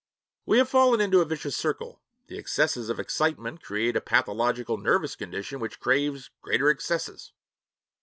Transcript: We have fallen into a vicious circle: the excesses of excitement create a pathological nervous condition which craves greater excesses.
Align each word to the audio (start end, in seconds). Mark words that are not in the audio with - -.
We 0.47 0.57
have 0.57 0.67
fallen 0.67 0.99
into 0.99 1.21
a 1.21 1.25
vicious 1.25 1.55
circle: 1.55 2.01
the 2.25 2.35
excesses 2.39 2.89
of 2.89 2.99
excitement 2.99 3.61
create 3.61 3.95
a 3.95 4.01
pathological 4.01 4.77
nervous 4.79 5.15
condition 5.15 5.59
which 5.59 5.79
craves 5.79 6.31
greater 6.41 6.71
excesses. 6.71 7.33